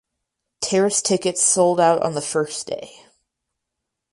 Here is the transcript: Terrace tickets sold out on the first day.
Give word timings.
Terrace 0.61 0.99
tickets 1.03 1.43
sold 1.43 1.79
out 1.79 2.01
on 2.01 2.15
the 2.15 2.23
first 2.23 2.65
day. 2.65 3.05